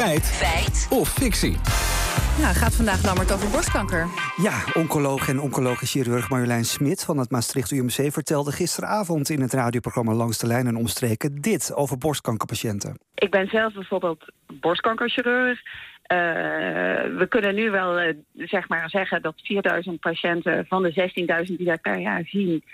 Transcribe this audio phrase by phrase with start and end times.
[0.00, 0.26] Feit.
[0.26, 0.86] Feit.
[0.90, 1.56] Of fictie.
[2.38, 4.06] Ja, gaat vandaag Lammert over borstkanker.
[4.36, 9.52] Ja, oncoloog en oncologisch chirurg Marjolein Smit van het Maastricht UMC vertelde gisteravond in het
[9.52, 12.98] radioprogramma Langs de Lijn en Omstreken dit over borstkankerpatiënten.
[13.14, 14.24] Ik ben zelf bijvoorbeeld
[14.60, 15.58] borstkankerchirurg.
[15.58, 16.18] Uh,
[17.18, 21.10] we kunnen nu wel uh, zeg maar zeggen dat 4000 patiënten van de
[21.48, 22.64] 16.000 die dat per jaar zien,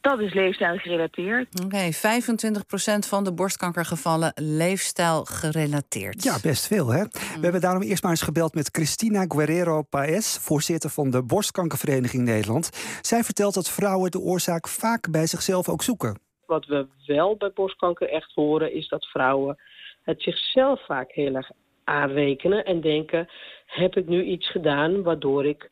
[0.00, 1.60] dat is leefstijl gerelateerd.
[1.64, 6.22] Oké, okay, 25% van de borstkankergevallen leefstijl gerelateerd.
[6.22, 7.02] Ja, best veel hè.
[7.04, 12.24] We hebben daarom eerst maar eens gebeld met Cristina Guerrero Paes, voorzitter van de Borstkankervereniging
[12.24, 12.70] Nederland.
[13.00, 16.20] Zij vertelt dat vrouwen de oorzaak vaak bij zichzelf ook zoeken.
[16.46, 19.58] Wat we wel bij borstkanker echt horen is dat vrouwen
[20.02, 21.50] het zichzelf vaak heel erg
[21.84, 23.28] aanrekenen en denken:
[23.66, 25.70] heb ik nu iets gedaan waardoor ik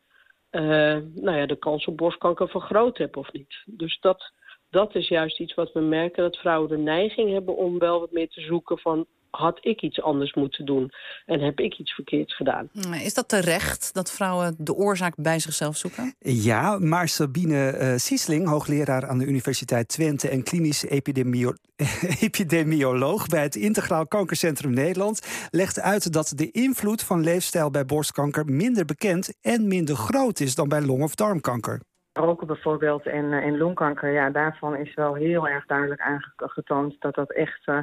[0.51, 3.63] nou ja, de kans op borstkanker vergroot heb of niet.
[3.65, 4.33] Dus dat,
[4.71, 8.13] dat is juist iets wat we merken, dat vrouwen de neiging hebben om wel wat
[8.13, 10.91] meer te zoeken van had ik iets anders moeten doen
[11.27, 12.71] en heb ik iets verkeerds gedaan.
[13.03, 16.15] Is dat terecht dat vrouwen de oorzaak bij zichzelf zoeken?
[16.19, 21.53] Ja, maar Sabine uh, Siesling, hoogleraar aan de Universiteit Twente en klinisch epidemio
[22.21, 28.45] epidemioloog bij het Integraal Kankercentrum Nederland, legt uit dat de invloed van leefstijl bij borstkanker
[28.45, 31.81] minder bekend en minder groot is dan bij long- of darmkanker.
[32.19, 37.33] Roken bijvoorbeeld en, en longkanker, ja, daarvan is wel heel erg duidelijk aangetoond dat dat
[37.33, 37.79] echt uh,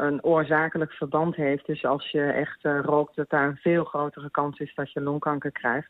[0.00, 1.66] een oorzakelijk verband heeft.
[1.66, 5.52] Dus als je echt rookt, dat daar een veel grotere kans is dat je longkanker
[5.52, 5.88] krijgt.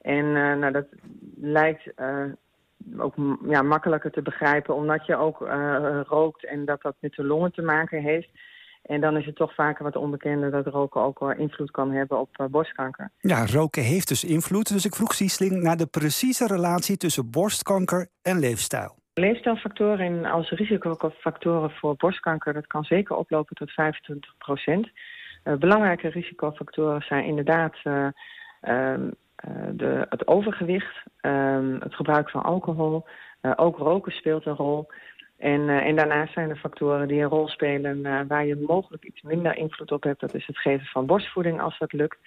[0.00, 0.86] En nou, dat
[1.36, 1.92] lijkt
[2.98, 3.14] ook
[3.48, 5.38] ja, makkelijker te begrijpen, omdat je ook
[6.08, 8.30] rookt en dat dat met de longen te maken heeft.
[8.82, 12.20] En dan is het toch vaker wat onbekender dat roken ook wel invloed kan hebben
[12.20, 13.10] op uh, borstkanker.
[13.20, 14.72] Ja, roken heeft dus invloed.
[14.72, 18.96] Dus ik vroeg Siesling naar de precieze relatie tussen borstkanker en leefstijl.
[19.14, 24.90] Leefstijlfactoren als risicofactoren voor borstkanker, dat kan zeker oplopen tot 25 procent.
[25.44, 28.08] Uh, belangrijke risicofactoren zijn inderdaad uh,
[29.72, 31.02] de, het overgewicht,
[31.80, 33.06] het gebruik van alcohol,
[33.56, 34.88] ook roken speelt een rol.
[35.38, 39.04] En, uh, en daarnaast zijn er factoren die een rol spelen uh, waar je mogelijk
[39.04, 40.20] iets minder invloed op hebt.
[40.20, 42.18] Dat is het geven van borstvoeding als dat lukt.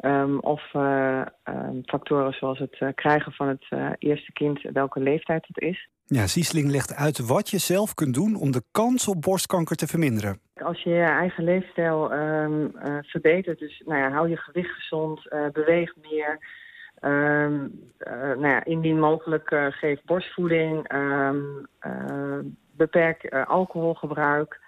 [0.00, 5.60] Um, of uh, um, factoren zoals het krijgen van het eerste kind, welke leeftijd het
[5.60, 5.88] is.
[6.04, 9.86] Ja, Siesling legt uit wat je zelf kunt doen om de kans op borstkanker te
[9.86, 10.40] verminderen.
[10.54, 12.72] Als je je eigen leefstijl um,
[13.02, 16.62] verbetert, dus nou ja, hou je gewicht gezond, beweeg meer...
[17.04, 22.38] Um, uh, nou ja, indien mogelijk uh, geef borstvoeding, um, uh,
[22.76, 24.60] beperk alcoholgebruik.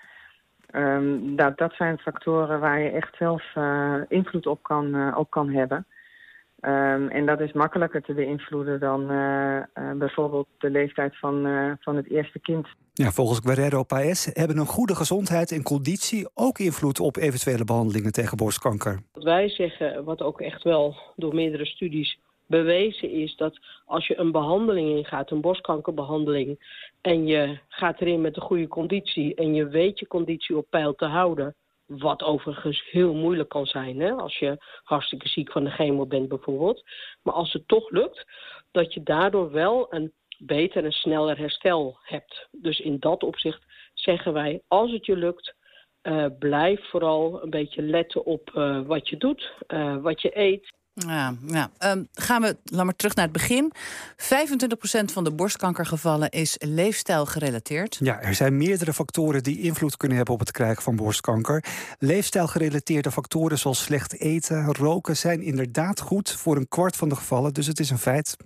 [0.73, 3.43] Um, dat, dat zijn factoren waar je echt zelf
[4.09, 5.87] invloed op kan, op kan hebben.
[7.11, 9.07] en dat is makkelijker te beïnvloeden dan
[9.99, 11.47] bijvoorbeeld de leeftijd van,
[11.81, 12.69] van het eerste kind.
[12.93, 18.13] Ja, volgens Guerrero Paes hebben een goede gezondheid en conditie ook invloed op eventuele behandelingen
[18.13, 19.01] tegen borstkanker.
[19.13, 24.19] Wat wij zeggen, wat ook echt wel door meerdere studies bewezen is dat als je
[24.19, 26.59] een behandeling ingaat, een borstkankerbehandeling,
[27.01, 30.95] en je gaat erin met een goede conditie en je weet je conditie op peil
[30.95, 31.55] te houden,
[31.87, 36.29] wat overigens heel moeilijk kan zijn hè, als je hartstikke ziek van de chemo bent
[36.29, 36.85] bijvoorbeeld.
[37.23, 38.25] Maar als het toch lukt,
[38.71, 42.49] dat je daardoor wel een beter en sneller herstel hebt.
[42.51, 43.63] Dus in dat opzicht
[43.95, 45.55] zeggen wij, als het je lukt,
[46.03, 50.75] uh, blijf vooral een beetje letten op uh, wat je doet, uh, wat je eet.
[50.99, 51.71] Ja, ja.
[51.79, 53.73] Um, gaan we, laat maar terug naar het begin.
[53.73, 53.77] 25%
[55.13, 57.97] van de borstkankergevallen is leefstijl gerelateerd.
[58.01, 61.65] Ja, er zijn meerdere factoren die invloed kunnen hebben op het krijgen van borstkanker.
[61.99, 67.55] Leefstijlgerelateerde factoren zoals slecht eten, roken zijn inderdaad goed voor een kwart van de gevallen,
[67.55, 68.37] dus het is een feit.